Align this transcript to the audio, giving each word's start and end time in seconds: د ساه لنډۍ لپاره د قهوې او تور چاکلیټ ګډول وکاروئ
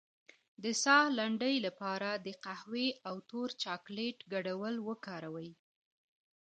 د 0.63 0.65
ساه 0.83 1.05
لنډۍ 1.17 1.55
لپاره 1.65 2.09
د 2.25 2.27
قهوې 2.45 2.87
او 3.09 3.15
تور 3.29 3.49
چاکلیټ 3.63 4.17
ګډول 4.33 4.75
وکاروئ 4.87 5.51